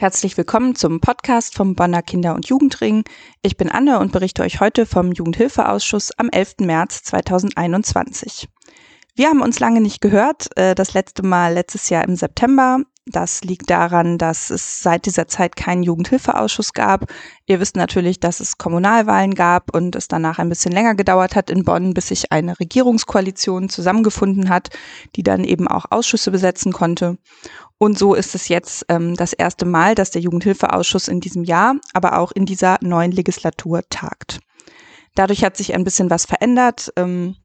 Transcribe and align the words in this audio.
Herzlich 0.00 0.38
willkommen 0.38 0.74
zum 0.74 1.02
Podcast 1.02 1.54
vom 1.54 1.74
Bonner 1.74 2.00
Kinder- 2.00 2.34
und 2.34 2.48
Jugendring. 2.48 3.04
Ich 3.42 3.58
bin 3.58 3.68
Anne 3.68 3.98
und 3.98 4.12
berichte 4.12 4.42
euch 4.42 4.58
heute 4.58 4.86
vom 4.86 5.12
Jugendhilfeausschuss 5.12 6.12
am 6.16 6.30
11. 6.30 6.60
März 6.60 7.02
2021. 7.02 8.48
Wir 9.14 9.28
haben 9.28 9.42
uns 9.42 9.60
lange 9.60 9.82
nicht 9.82 10.00
gehört, 10.00 10.56
äh, 10.56 10.74
das 10.74 10.94
letzte 10.94 11.22
Mal 11.22 11.52
letztes 11.52 11.90
Jahr 11.90 12.02
im 12.04 12.16
September. 12.16 12.78
Das 13.06 13.42
liegt 13.42 13.70
daran, 13.70 14.18
dass 14.18 14.50
es 14.50 14.82
seit 14.82 15.06
dieser 15.06 15.26
Zeit 15.26 15.56
keinen 15.56 15.82
Jugendhilfeausschuss 15.82 16.74
gab. 16.74 17.06
Ihr 17.46 17.58
wisst 17.58 17.74
natürlich, 17.74 18.20
dass 18.20 18.40
es 18.40 18.58
Kommunalwahlen 18.58 19.34
gab 19.34 19.74
und 19.74 19.96
es 19.96 20.06
danach 20.06 20.38
ein 20.38 20.50
bisschen 20.50 20.72
länger 20.72 20.94
gedauert 20.94 21.34
hat 21.34 21.50
in 21.50 21.64
Bonn, 21.64 21.94
bis 21.94 22.08
sich 22.08 22.30
eine 22.30 22.60
Regierungskoalition 22.60 23.70
zusammengefunden 23.70 24.50
hat, 24.50 24.68
die 25.16 25.22
dann 25.22 25.44
eben 25.44 25.66
auch 25.66 25.86
Ausschüsse 25.90 26.30
besetzen 26.30 26.72
konnte. 26.72 27.16
Und 27.78 27.98
so 27.98 28.14
ist 28.14 28.34
es 28.34 28.48
jetzt 28.48 28.84
ähm, 28.90 29.16
das 29.16 29.32
erste 29.32 29.64
Mal, 29.64 29.94
dass 29.94 30.10
der 30.10 30.20
Jugendhilfeausschuss 30.20 31.08
in 31.08 31.20
diesem 31.20 31.44
Jahr, 31.44 31.76
aber 31.94 32.18
auch 32.18 32.32
in 32.32 32.44
dieser 32.44 32.76
neuen 32.82 33.12
Legislatur 33.12 33.80
tagt. 33.88 34.40
Dadurch 35.14 35.42
hat 35.42 35.56
sich 35.56 35.74
ein 35.74 35.84
bisschen 35.84 36.10
was 36.10 36.26
verändert. 36.26 36.92
Ähm, 36.96 37.36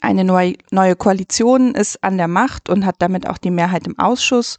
eine 0.00 0.24
neue, 0.24 0.96
Koalition 0.96 1.74
ist 1.74 2.02
an 2.02 2.16
der 2.16 2.28
Macht 2.28 2.68
und 2.68 2.84
hat 2.84 2.96
damit 2.98 3.28
auch 3.28 3.38
die 3.38 3.50
Mehrheit 3.50 3.86
im 3.86 3.98
Ausschuss. 3.98 4.58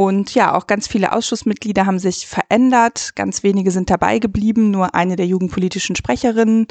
Und 0.00 0.34
ja, 0.34 0.54
auch 0.54 0.66
ganz 0.66 0.88
viele 0.88 1.12
Ausschussmitglieder 1.12 1.84
haben 1.84 1.98
sich 1.98 2.26
verändert. 2.26 3.10
Ganz 3.16 3.42
wenige 3.42 3.70
sind 3.70 3.90
dabei 3.90 4.18
geblieben. 4.18 4.70
Nur 4.70 4.94
eine 4.94 5.14
der 5.14 5.26
jugendpolitischen 5.26 5.94
Sprecherinnen 5.94 6.68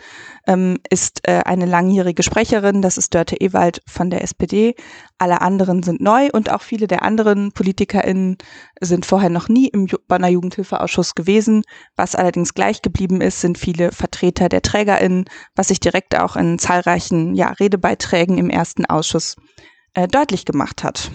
ähm, 0.47 0.79
ist 0.89 1.27
äh, 1.27 1.41
eine 1.45 1.67
langjährige 1.67 2.23
Sprecherin. 2.23 2.81
Das 2.81 2.97
ist 2.97 3.13
Dörte 3.13 3.39
Ewald 3.39 3.83
von 3.85 4.09
der 4.09 4.23
SPD. 4.23 4.73
Alle 5.19 5.41
anderen 5.41 5.83
sind 5.83 6.01
neu 6.01 6.29
und 6.33 6.51
auch 6.51 6.63
viele 6.63 6.87
der 6.87 7.03
anderen 7.03 7.51
PolitikerInnen 7.51 8.39
sind 8.81 9.05
vorher 9.05 9.29
noch 9.29 9.47
nie 9.47 9.67
im 9.67 9.85
Bonner 10.07 10.29
Jugendhilfeausschuss 10.29 11.13
gewesen. 11.13 11.61
Was 11.95 12.15
allerdings 12.15 12.55
gleich 12.55 12.81
geblieben 12.81 13.21
ist, 13.21 13.41
sind 13.41 13.59
viele 13.59 13.91
Vertreter 13.91 14.49
der 14.49 14.63
TrägerInnen, 14.63 15.25
was 15.55 15.67
sich 15.67 15.79
direkt 15.79 16.17
auch 16.17 16.35
in 16.35 16.57
zahlreichen 16.57 17.35
ja, 17.35 17.49
Redebeiträgen 17.51 18.39
im 18.39 18.49
ersten 18.49 18.87
Ausschuss 18.87 19.35
äh, 19.93 20.07
deutlich 20.07 20.45
gemacht 20.45 20.83
hat. 20.83 21.11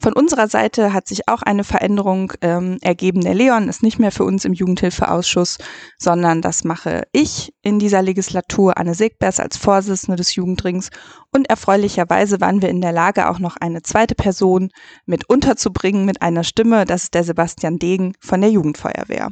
Von 0.00 0.12
unserer 0.12 0.48
Seite 0.48 0.92
hat 0.92 1.08
sich 1.08 1.28
auch 1.28 1.42
eine 1.42 1.64
Veränderung 1.64 2.32
ähm, 2.40 2.78
ergeben. 2.82 3.20
Der 3.20 3.34
Leon 3.34 3.68
ist 3.68 3.82
nicht 3.82 3.98
mehr 3.98 4.12
für 4.12 4.24
uns 4.24 4.44
im 4.44 4.52
Jugendhilfeausschuss, 4.52 5.58
sondern 5.98 6.40
das 6.40 6.64
mache 6.64 7.02
ich 7.12 7.52
in 7.62 7.78
dieser 7.78 8.02
Legislatur, 8.02 8.78
Anne 8.78 8.94
Segbers 8.94 9.40
als 9.40 9.56
Vorsitzende 9.56 10.16
des 10.16 10.34
Jugendrings. 10.34 10.90
Und 11.32 11.50
erfreulicherweise 11.50 12.40
waren 12.40 12.62
wir 12.62 12.68
in 12.68 12.80
der 12.80 12.92
Lage, 12.92 13.28
auch 13.28 13.38
noch 13.38 13.56
eine 13.56 13.82
zweite 13.82 14.14
Person 14.14 14.70
mit 15.04 15.28
unterzubringen 15.28 16.04
mit 16.04 16.22
einer 16.22 16.44
Stimme. 16.44 16.84
Das 16.84 17.04
ist 17.04 17.14
der 17.14 17.24
Sebastian 17.24 17.78
Degen 17.78 18.14
von 18.20 18.40
der 18.40 18.50
Jugendfeuerwehr. 18.50 19.30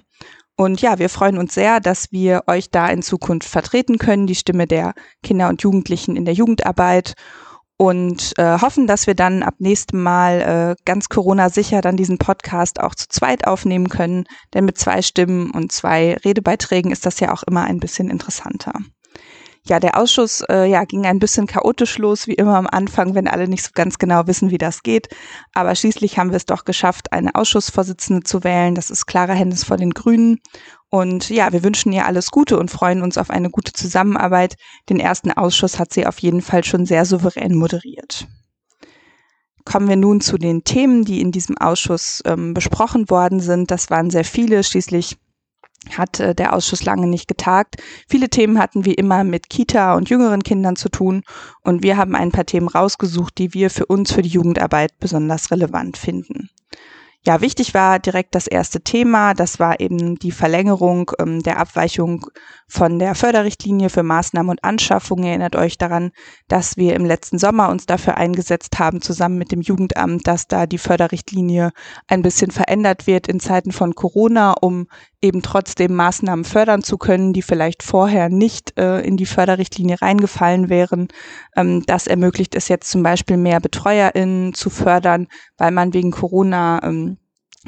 Und 0.56 0.80
ja, 0.80 0.98
wir 0.98 1.10
freuen 1.10 1.36
uns 1.36 1.54
sehr, 1.54 1.80
dass 1.80 2.12
wir 2.12 2.44
euch 2.46 2.70
da 2.70 2.88
in 2.88 3.02
Zukunft 3.02 3.48
vertreten 3.48 3.98
können, 3.98 4.26
die 4.26 4.34
Stimme 4.34 4.66
der 4.66 4.94
Kinder 5.22 5.48
und 5.48 5.62
Jugendlichen 5.62 6.16
in 6.16 6.24
der 6.24 6.34
Jugendarbeit 6.34 7.14
und 7.78 8.32
äh, 8.38 8.58
hoffen, 8.60 8.86
dass 8.86 9.06
wir 9.06 9.14
dann 9.14 9.42
ab 9.42 9.54
nächstem 9.58 10.02
Mal 10.02 10.76
äh, 10.78 10.82
ganz 10.84 11.08
Corona-sicher 11.08 11.80
dann 11.80 11.96
diesen 11.96 12.18
Podcast 12.18 12.80
auch 12.80 12.94
zu 12.94 13.06
zweit 13.08 13.46
aufnehmen 13.46 13.88
können. 13.88 14.24
Denn 14.54 14.64
mit 14.64 14.78
zwei 14.78 15.02
Stimmen 15.02 15.50
und 15.50 15.72
zwei 15.72 16.16
Redebeiträgen 16.24 16.90
ist 16.90 17.04
das 17.04 17.20
ja 17.20 17.32
auch 17.32 17.42
immer 17.42 17.64
ein 17.64 17.80
bisschen 17.80 18.10
interessanter. 18.10 18.72
Ja, 19.68 19.80
der 19.80 19.98
Ausschuss 19.98 20.42
äh, 20.48 20.64
ja, 20.70 20.84
ging 20.84 21.06
ein 21.06 21.18
bisschen 21.18 21.48
chaotisch 21.48 21.98
los, 21.98 22.28
wie 22.28 22.34
immer 22.34 22.56
am 22.56 22.68
Anfang, 22.68 23.16
wenn 23.16 23.26
alle 23.26 23.48
nicht 23.48 23.64
so 23.64 23.70
ganz 23.74 23.98
genau 23.98 24.28
wissen, 24.28 24.50
wie 24.50 24.58
das 24.58 24.84
geht. 24.84 25.08
Aber 25.54 25.74
schließlich 25.74 26.18
haben 26.18 26.30
wir 26.30 26.36
es 26.36 26.46
doch 26.46 26.64
geschafft, 26.64 27.12
eine 27.12 27.34
Ausschussvorsitzende 27.34 28.22
zu 28.22 28.44
wählen. 28.44 28.76
Das 28.76 28.90
ist 28.90 29.06
Clara 29.06 29.32
Hennes 29.32 29.64
von 29.64 29.78
den 29.78 29.90
Grünen. 29.90 30.38
Und 30.96 31.28
ja, 31.28 31.52
wir 31.52 31.62
wünschen 31.62 31.92
ihr 31.92 32.06
alles 32.06 32.30
Gute 32.30 32.58
und 32.58 32.70
freuen 32.70 33.02
uns 33.02 33.18
auf 33.18 33.28
eine 33.28 33.50
gute 33.50 33.74
Zusammenarbeit. 33.74 34.56
Den 34.88 34.98
ersten 34.98 35.30
Ausschuss 35.30 35.78
hat 35.78 35.92
sie 35.92 36.06
auf 36.06 36.20
jeden 36.20 36.40
Fall 36.40 36.64
schon 36.64 36.86
sehr 36.86 37.04
souverän 37.04 37.54
moderiert. 37.54 38.26
Kommen 39.66 39.90
wir 39.90 39.96
nun 39.96 40.22
zu 40.22 40.38
den 40.38 40.64
Themen, 40.64 41.04
die 41.04 41.20
in 41.20 41.32
diesem 41.32 41.58
Ausschuss 41.58 42.22
ähm, 42.24 42.54
besprochen 42.54 43.10
worden 43.10 43.40
sind. 43.40 43.70
Das 43.70 43.90
waren 43.90 44.08
sehr 44.08 44.24
viele. 44.24 44.64
Schließlich 44.64 45.18
hat 45.94 46.18
äh, 46.18 46.34
der 46.34 46.54
Ausschuss 46.54 46.82
lange 46.84 47.08
nicht 47.08 47.28
getagt. 47.28 47.76
Viele 48.08 48.30
Themen 48.30 48.58
hatten 48.58 48.86
wie 48.86 48.94
immer 48.94 49.22
mit 49.22 49.50
Kita 49.50 49.96
und 49.96 50.08
jüngeren 50.08 50.42
Kindern 50.42 50.76
zu 50.76 50.88
tun 50.88 51.24
und 51.62 51.82
wir 51.82 51.98
haben 51.98 52.14
ein 52.14 52.32
paar 52.32 52.46
Themen 52.46 52.68
rausgesucht, 52.68 53.36
die 53.36 53.52
wir 53.52 53.68
für 53.68 53.84
uns 53.84 54.12
für 54.12 54.22
die 54.22 54.30
Jugendarbeit 54.30 54.98
besonders 54.98 55.50
relevant 55.50 55.98
finden. 55.98 56.48
Ja, 57.26 57.40
wichtig 57.40 57.74
war 57.74 57.98
direkt 57.98 58.36
das 58.36 58.46
erste 58.46 58.82
Thema. 58.82 59.34
Das 59.34 59.58
war 59.58 59.80
eben 59.80 60.14
die 60.14 60.30
Verlängerung 60.30 61.10
ähm, 61.18 61.42
der 61.42 61.58
Abweichung 61.58 62.24
von 62.68 63.00
der 63.00 63.16
Förderrichtlinie 63.16 63.90
für 63.90 64.04
Maßnahmen 64.04 64.50
und 64.50 64.62
Anschaffungen. 64.62 65.24
Erinnert 65.24 65.56
euch 65.56 65.76
daran, 65.76 66.12
dass 66.46 66.76
wir 66.76 66.94
im 66.94 67.04
letzten 67.04 67.38
Sommer 67.38 67.68
uns 67.68 67.84
dafür 67.84 68.16
eingesetzt 68.16 68.78
haben, 68.78 69.00
zusammen 69.00 69.38
mit 69.38 69.50
dem 69.50 69.60
Jugendamt, 69.60 70.28
dass 70.28 70.46
da 70.46 70.66
die 70.66 70.78
Förderrichtlinie 70.78 71.72
ein 72.06 72.22
bisschen 72.22 72.52
verändert 72.52 73.08
wird 73.08 73.26
in 73.26 73.40
Zeiten 73.40 73.72
von 73.72 73.96
Corona, 73.96 74.52
um 74.52 74.86
eben 75.20 75.42
trotzdem 75.42 75.94
Maßnahmen 75.94 76.44
fördern 76.44 76.84
zu 76.84 76.96
können, 76.96 77.32
die 77.32 77.42
vielleicht 77.42 77.82
vorher 77.82 78.28
nicht 78.28 78.78
äh, 78.78 79.00
in 79.00 79.16
die 79.16 79.26
Förderrichtlinie 79.26 80.00
reingefallen 80.00 80.68
wären. 80.68 81.08
Ähm, 81.56 81.82
das 81.86 82.06
ermöglicht 82.06 82.54
es 82.54 82.68
jetzt 82.68 82.88
zum 82.88 83.02
Beispiel 83.02 83.36
mehr 83.36 83.58
BetreuerInnen 83.58 84.54
zu 84.54 84.70
fördern, 84.70 85.26
weil 85.58 85.72
man 85.72 85.92
wegen 85.92 86.12
Corona 86.12 86.80
ähm, 86.84 87.15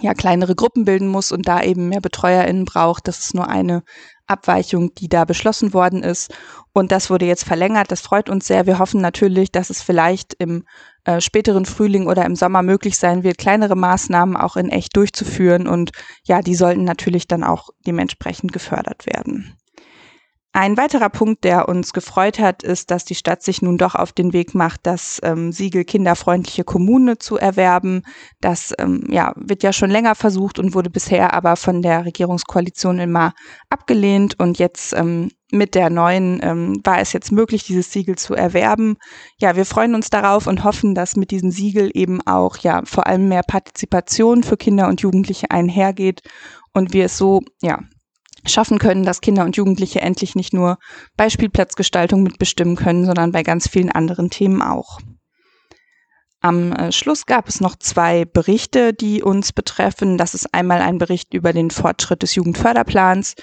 ja 0.00 0.14
kleinere 0.14 0.54
Gruppen 0.54 0.84
bilden 0.84 1.09
muss 1.09 1.32
und 1.32 1.48
da 1.48 1.62
eben 1.62 1.88
mehr 1.88 2.00
BetreuerInnen 2.00 2.64
braucht. 2.64 3.09
Das 3.09 3.19
ist 3.19 3.34
nur 3.34 3.48
eine 3.48 3.82
Abweichung, 4.26 4.94
die 4.94 5.09
da 5.09 5.25
beschlossen 5.25 5.72
worden 5.72 6.03
ist. 6.03 6.32
Und 6.72 6.92
das 6.92 7.10
wurde 7.10 7.26
jetzt 7.26 7.44
verlängert. 7.44 7.91
Das 7.91 8.00
freut 8.00 8.28
uns 8.28 8.47
sehr. 8.47 8.66
Wir 8.66 8.78
hoffen 8.78 9.00
natürlich, 9.00 9.50
dass 9.50 9.70
es 9.70 9.82
vielleicht 9.82 10.34
im 10.34 10.64
äh, 11.04 11.20
späteren 11.20 11.64
Frühling 11.64 12.06
oder 12.06 12.25
im 12.25 12.37
Sommer 12.37 12.62
möglich 12.62 12.98
sein 12.98 13.22
wird, 13.22 13.38
kleinere 13.38 13.76
Maßnahmen 13.76 14.37
auch 14.37 14.56
in 14.56 14.69
echt 14.69 14.97
durchzuführen. 14.97 15.66
Und 15.66 15.92
ja, 16.25 16.42
die 16.42 16.54
sollten 16.54 16.84
natürlich 16.84 17.26
dann 17.26 17.42
auch 17.42 17.70
dementsprechend 17.87 18.53
gefördert 18.53 19.06
werden. 19.06 19.56
Ein 20.58 20.76
weiterer 20.76 21.08
Punkt, 21.08 21.44
der 21.44 21.69
uns 21.69 21.92
gefreut 21.92 22.41
hat, 22.41 22.64
ist, 22.64 22.91
dass 22.91 23.04
die 23.04 23.14
Stadt 23.14 23.44
sich 23.44 23.62
nun 23.62 23.78
doch 23.78 23.94
auf 23.94 24.10
den 24.10 24.32
Weg 24.32 24.56
macht, 24.56 24.80
das 24.82 25.20
ähm, 25.22 25.52
Siegel 25.52 25.84
kinderfreundliche 25.84 26.64
Kommune 26.64 27.16
zu 27.16 27.36
erwerben. 27.36 28.02
Das 28.41 28.74
ähm, 28.76 29.04
ja, 29.08 29.34
wird 29.36 29.62
ja 29.62 29.72
schon 29.72 29.88
länger 29.88 30.16
versucht 30.16 30.58
und 30.58 30.74
wurde 30.74 30.91
bisher 30.91 31.32
aber 31.32 31.54
von 31.54 31.80
der 31.80 32.04
Regierungskoalition 32.04 32.98
immer 32.98 33.34
abgelehnt. 33.70 34.41
Und 34.41 34.58
jetzt 34.58 34.94
ähm, 34.94 35.30
mit 35.52 35.76
der 35.76 35.91
neuen 35.91 36.41
ähm, 36.42 36.80
war 36.82 36.98
es 36.98 37.12
jetzt 37.12 37.30
möglich, 37.30 37.62
dieses 37.62 37.92
Siegel 37.92 38.16
zu 38.19 38.34
erwerben. 38.34 38.96
Ja, 39.40 39.54
wir 39.54 39.64
freuen 39.64 39.94
uns 39.94 40.10
darauf 40.10 40.48
und 40.48 40.64
hoffen, 40.64 40.96
dass 40.96 41.14
mit 41.14 41.30
diesem 41.30 41.52
Siegel 41.52 41.88
eben 41.94 42.20
auch 42.26 42.56
ja 42.56 42.82
vor 42.84 43.06
allem 43.06 43.28
mehr 43.28 43.44
Partizipation 43.46 44.42
für 44.42 44.56
Kinder 44.56 44.88
und 44.88 45.02
Jugendliche 45.02 45.52
einhergeht 45.52 46.22
und 46.75 46.92
wir 46.92 47.04
es 47.04 47.16
so 47.16 47.42
ja 47.62 47.78
schaffen 48.47 48.78
können, 48.78 49.04
dass 49.04 49.21
Kinder 49.21 49.44
und 49.44 49.56
Jugendliche 49.56 50.00
endlich 50.00 50.34
nicht 50.34 50.53
nur 50.53 50.78
bei 51.16 51.31
Spielplatzgestaltung 51.31 52.22
mitbestimmen 52.22 52.76
können, 52.76 53.04
sondern 53.06 53.32
bei 53.32 53.43
ganz 53.43 53.69
vielen 53.69 53.91
anderen 53.91 54.31
Themen 54.31 54.62
auch. 54.62 55.00
Am 56.41 56.72
äh, 56.72 56.93
Schluss 56.93 57.26
gab 57.26 57.49
es 57.49 57.60
noch 57.60 57.76
zwei 57.76 58.25
Berichte, 58.25 58.93
die 58.93 59.22
uns 59.22 59.53
betreffen. 59.53 60.19
Das 60.19 60.34
ist 60.34 60.54
einmal 60.54 60.81
ein 60.81 60.99
Bericht 60.99 61.34
über 61.34 61.53
den 61.53 61.71
Fortschritt 61.71 62.22
des 62.22 62.34
Jugendförderplans, 62.37 63.34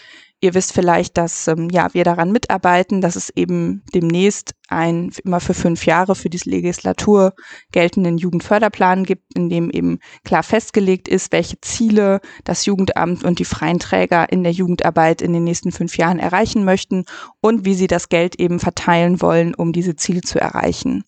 Ihr 0.41 0.53
wisst 0.53 0.73
vielleicht, 0.73 1.17
dass 1.17 1.47
ähm, 1.47 1.69
ja, 1.71 1.93
wir 1.93 2.03
daran 2.03 2.31
mitarbeiten, 2.31 2.99
dass 2.99 3.15
es 3.15 3.29
eben 3.29 3.83
demnächst 3.93 4.53
ein 4.67 5.11
immer 5.23 5.39
für 5.39 5.53
fünf 5.53 5.85
Jahre 5.85 6.13
für 6.13 6.29
die 6.29 6.39
Legislatur 6.47 7.33
geltenden 7.71 8.17
Jugendförderplan 8.17 9.05
gibt, 9.05 9.35
in 9.35 9.49
dem 9.49 9.71
eben 9.71 9.99
klar 10.23 10.43
festgelegt 10.43 11.07
ist, 11.07 11.31
welche 11.31 11.59
Ziele 11.61 12.19
das 12.43 12.65
Jugendamt 12.65 13.23
und 13.23 13.39
die 13.39 13.45
freien 13.45 13.79
Träger 13.79 14.31
in 14.31 14.43
der 14.43 14.51
Jugendarbeit 14.51 15.21
in 15.21 15.31
den 15.31 15.45
nächsten 15.45 15.71
fünf 15.71 15.97
Jahren 15.97 16.19
erreichen 16.19 16.65
möchten 16.65 17.05
und 17.39 17.65
wie 17.65 17.73
sie 17.73 17.87
das 17.87 18.09
Geld 18.09 18.39
eben 18.39 18.59
verteilen 18.59 19.21
wollen, 19.21 19.55
um 19.55 19.71
diese 19.71 19.95
Ziele 19.95 20.21
zu 20.21 20.39
erreichen. 20.39 21.05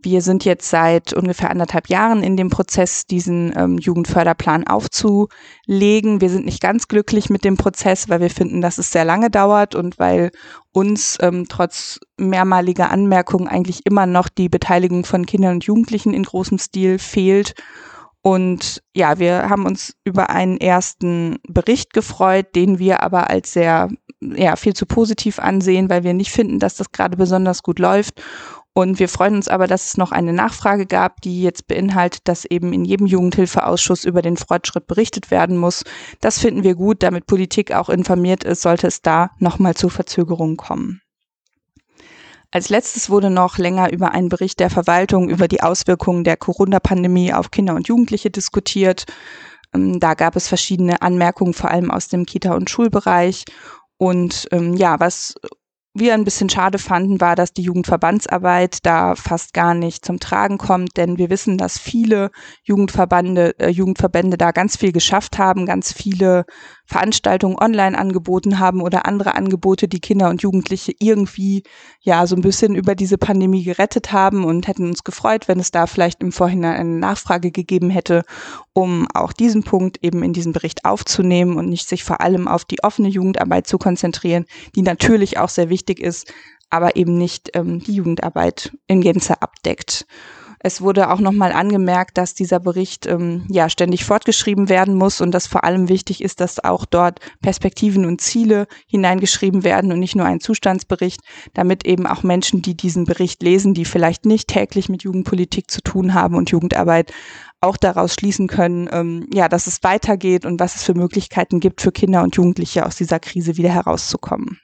Wir 0.00 0.22
sind 0.22 0.44
jetzt 0.44 0.70
seit 0.70 1.12
ungefähr 1.12 1.50
anderthalb 1.50 1.88
Jahren 1.88 2.22
in 2.22 2.36
dem 2.36 2.50
Prozess, 2.50 3.04
diesen 3.06 3.52
ähm, 3.56 3.78
Jugendförderplan 3.78 4.64
aufzulegen. 4.64 6.20
Wir 6.20 6.30
sind 6.30 6.44
nicht 6.44 6.62
ganz 6.62 6.86
glücklich 6.86 7.30
mit 7.30 7.44
dem 7.44 7.56
Prozess, 7.56 8.08
weil 8.08 8.20
wir 8.20 8.30
finden, 8.30 8.60
dass 8.60 8.78
es 8.78 8.92
sehr 8.92 9.04
lange 9.04 9.28
dauert 9.28 9.74
und 9.74 9.98
weil 9.98 10.30
uns 10.70 11.18
ähm, 11.20 11.46
trotz 11.48 11.98
mehrmaliger 12.16 12.90
Anmerkungen 12.92 13.48
eigentlich 13.48 13.86
immer 13.86 14.06
noch 14.06 14.28
die 14.28 14.48
Beteiligung 14.48 15.04
von 15.04 15.26
Kindern 15.26 15.54
und 15.54 15.64
Jugendlichen 15.64 16.14
in 16.14 16.22
großem 16.22 16.58
Stil 16.58 17.00
fehlt. 17.00 17.54
Und 18.22 18.84
ja, 18.94 19.18
wir 19.18 19.48
haben 19.48 19.66
uns 19.66 19.94
über 20.04 20.30
einen 20.30 20.58
ersten 20.58 21.38
Bericht 21.48 21.92
gefreut, 21.92 22.54
den 22.54 22.78
wir 22.78 23.02
aber 23.02 23.30
als 23.30 23.52
sehr, 23.52 23.88
ja, 24.20 24.54
viel 24.54 24.74
zu 24.74 24.86
positiv 24.86 25.40
ansehen, 25.40 25.90
weil 25.90 26.04
wir 26.04 26.14
nicht 26.14 26.30
finden, 26.30 26.60
dass 26.60 26.76
das 26.76 26.92
gerade 26.92 27.16
besonders 27.16 27.64
gut 27.64 27.80
läuft 27.80 28.22
Und 28.78 29.00
wir 29.00 29.08
freuen 29.08 29.34
uns 29.34 29.48
aber, 29.48 29.66
dass 29.66 29.86
es 29.86 29.96
noch 29.96 30.12
eine 30.12 30.32
Nachfrage 30.32 30.86
gab, 30.86 31.20
die 31.22 31.42
jetzt 31.42 31.66
beinhaltet, 31.66 32.28
dass 32.28 32.44
eben 32.44 32.72
in 32.72 32.84
jedem 32.84 33.08
Jugendhilfeausschuss 33.08 34.04
über 34.04 34.22
den 34.22 34.36
Fortschritt 34.36 34.86
berichtet 34.86 35.32
werden 35.32 35.56
muss. 35.56 35.82
Das 36.20 36.38
finden 36.38 36.62
wir 36.62 36.76
gut, 36.76 37.02
damit 37.02 37.26
Politik 37.26 37.72
auch 37.72 37.88
informiert 37.88 38.44
ist, 38.44 38.62
sollte 38.62 38.86
es 38.86 39.02
da 39.02 39.32
nochmal 39.40 39.74
zu 39.74 39.88
Verzögerungen 39.88 40.56
kommen. 40.56 41.00
Als 42.52 42.68
letztes 42.68 43.10
wurde 43.10 43.30
noch 43.30 43.58
länger 43.58 43.92
über 43.92 44.12
einen 44.12 44.28
Bericht 44.28 44.60
der 44.60 44.70
Verwaltung 44.70 45.28
über 45.28 45.48
die 45.48 45.60
Auswirkungen 45.60 46.22
der 46.22 46.36
Corona-Pandemie 46.36 47.32
auf 47.32 47.50
Kinder 47.50 47.74
und 47.74 47.88
Jugendliche 47.88 48.30
diskutiert. 48.30 49.06
Ähm, 49.74 49.98
da 49.98 50.14
gab 50.14 50.36
es 50.36 50.46
verschiedene 50.46 51.02
Anmerkungen, 51.02 51.52
vor 51.52 51.72
allem 51.72 51.90
aus 51.90 52.06
dem 52.06 52.26
Kita- 52.26 52.54
und 52.54 52.70
Schulbereich. 52.70 53.44
Und 53.96 54.46
ähm, 54.52 54.74
ja, 54.74 55.00
was 55.00 55.34
wir 55.94 56.14
ein 56.14 56.24
bisschen 56.24 56.48
schade 56.48 56.78
fanden, 56.78 57.20
war, 57.20 57.34
dass 57.34 57.52
die 57.52 57.62
Jugendverbandsarbeit 57.62 58.84
da 58.84 59.14
fast 59.14 59.52
gar 59.52 59.74
nicht 59.74 60.04
zum 60.04 60.20
Tragen 60.20 60.58
kommt, 60.58 60.96
denn 60.96 61.18
wir 61.18 61.30
wissen, 61.30 61.58
dass 61.58 61.78
viele 61.78 62.30
Jugendverbände, 62.62 63.58
äh, 63.58 63.68
Jugendverbände 63.68 64.36
da 64.36 64.52
ganz 64.52 64.76
viel 64.76 64.92
geschafft 64.92 65.38
haben, 65.38 65.66
ganz 65.66 65.92
viele 65.92 66.44
Veranstaltungen 66.88 67.58
online 67.60 67.98
angeboten 67.98 68.58
haben 68.58 68.80
oder 68.80 69.04
andere 69.04 69.34
Angebote, 69.34 69.88
die 69.88 70.00
Kinder 70.00 70.30
und 70.30 70.40
Jugendliche 70.40 70.94
irgendwie 70.98 71.62
ja 72.00 72.26
so 72.26 72.34
ein 72.34 72.40
bisschen 72.40 72.74
über 72.74 72.94
diese 72.94 73.18
Pandemie 73.18 73.62
gerettet 73.62 74.10
haben 74.10 74.42
und 74.44 74.66
hätten 74.66 74.88
uns 74.88 75.04
gefreut, 75.04 75.48
wenn 75.48 75.60
es 75.60 75.70
da 75.70 75.86
vielleicht 75.86 76.22
im 76.22 76.32
Vorhinein 76.32 76.76
eine 76.76 76.98
Nachfrage 76.98 77.50
gegeben 77.50 77.90
hätte, 77.90 78.24
um 78.72 79.06
auch 79.12 79.34
diesen 79.34 79.64
Punkt 79.64 80.02
eben 80.02 80.22
in 80.22 80.32
diesen 80.32 80.54
Bericht 80.54 80.86
aufzunehmen 80.86 81.58
und 81.58 81.68
nicht 81.68 81.86
sich 81.86 82.04
vor 82.04 82.22
allem 82.22 82.48
auf 82.48 82.64
die 82.64 82.82
offene 82.82 83.08
Jugendarbeit 83.08 83.66
zu 83.66 83.76
konzentrieren, 83.76 84.46
die 84.74 84.82
natürlich 84.82 85.36
auch 85.36 85.50
sehr 85.50 85.68
wichtig 85.68 86.00
ist, 86.00 86.32
aber 86.70 86.96
eben 86.96 87.18
nicht 87.18 87.50
ähm, 87.52 87.80
die 87.80 87.96
Jugendarbeit 87.96 88.72
in 88.86 89.02
Gänze 89.02 89.42
abdeckt. 89.42 90.06
Es 90.60 90.80
wurde 90.80 91.10
auch 91.10 91.20
nochmal 91.20 91.52
angemerkt, 91.52 92.18
dass 92.18 92.34
dieser 92.34 92.58
Bericht 92.58 93.06
ähm, 93.06 93.44
ja 93.48 93.68
ständig 93.68 94.04
fortgeschrieben 94.04 94.68
werden 94.68 94.94
muss 94.94 95.20
und 95.20 95.30
dass 95.30 95.46
vor 95.46 95.64
allem 95.64 95.88
wichtig 95.88 96.22
ist, 96.22 96.40
dass 96.40 96.62
auch 96.62 96.84
dort 96.84 97.20
Perspektiven 97.40 98.04
und 98.04 98.20
Ziele 98.20 98.66
hineingeschrieben 98.86 99.62
werden 99.62 99.92
und 99.92 100.00
nicht 100.00 100.16
nur 100.16 100.26
ein 100.26 100.40
Zustandsbericht, 100.40 101.20
damit 101.54 101.86
eben 101.86 102.06
auch 102.06 102.22
Menschen, 102.22 102.62
die 102.62 102.76
diesen 102.76 103.04
Bericht 103.04 103.42
lesen, 103.42 103.72
die 103.74 103.84
vielleicht 103.84 104.26
nicht 104.26 104.48
täglich 104.48 104.88
mit 104.88 105.04
Jugendpolitik 105.04 105.70
zu 105.70 105.80
tun 105.80 106.14
haben 106.14 106.34
und 106.34 106.50
Jugendarbeit, 106.50 107.12
auch 107.60 107.76
daraus 107.76 108.14
schließen 108.14 108.46
können, 108.46 108.88
ähm, 108.92 109.26
ja, 109.32 109.48
dass 109.48 109.66
es 109.66 109.82
weitergeht 109.82 110.46
und 110.46 110.60
was 110.60 110.76
es 110.76 110.84
für 110.84 110.94
Möglichkeiten 110.94 111.60
gibt 111.60 111.80
für 111.80 111.92
Kinder 111.92 112.22
und 112.22 112.36
Jugendliche 112.36 112.86
aus 112.86 112.96
dieser 112.96 113.18
Krise 113.18 113.56
wieder 113.56 113.70
herauszukommen. 113.70 114.60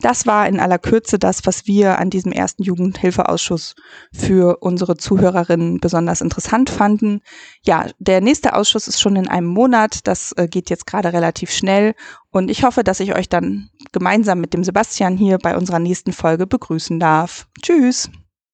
Das 0.00 0.26
war 0.26 0.46
in 0.48 0.60
aller 0.60 0.78
Kürze 0.78 1.18
das, 1.18 1.46
was 1.46 1.66
wir 1.66 1.98
an 1.98 2.10
diesem 2.10 2.32
ersten 2.32 2.62
Jugendhilfeausschuss 2.62 3.74
für 4.12 4.58
unsere 4.58 4.96
Zuhörerinnen 4.96 5.78
besonders 5.80 6.20
interessant 6.20 6.70
fanden. 6.70 7.20
Ja, 7.62 7.86
der 7.98 8.20
nächste 8.20 8.54
Ausschuss 8.54 8.88
ist 8.88 9.00
schon 9.00 9.16
in 9.16 9.28
einem 9.28 9.46
Monat. 9.46 10.06
Das 10.06 10.32
äh, 10.32 10.48
geht 10.48 10.70
jetzt 10.70 10.86
gerade 10.86 11.12
relativ 11.12 11.50
schnell. 11.50 11.94
Und 12.30 12.50
ich 12.50 12.64
hoffe, 12.64 12.84
dass 12.84 13.00
ich 13.00 13.14
euch 13.14 13.28
dann 13.28 13.70
gemeinsam 13.92 14.40
mit 14.40 14.52
dem 14.52 14.64
Sebastian 14.64 15.16
hier 15.16 15.38
bei 15.38 15.56
unserer 15.56 15.78
nächsten 15.78 16.12
Folge 16.12 16.46
begrüßen 16.46 17.00
darf. 17.00 17.48
Tschüss! 17.62 18.10